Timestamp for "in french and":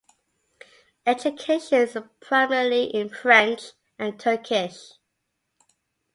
2.85-4.19